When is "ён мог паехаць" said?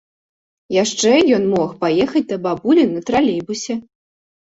1.37-2.23